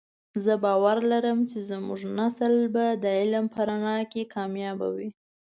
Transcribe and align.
زه 0.43 0.53
باور 0.63 0.97
لرم 1.11 1.39
چې 1.51 1.57
زمونږ 1.69 2.01
نسل 2.17 2.53
به 2.73 2.85
د 3.03 3.05
علم 3.19 3.45
په 3.53 3.59
رڼا 3.69 3.97
کې 4.11 4.29
کامیابه 4.33 4.87
وی 4.95 5.09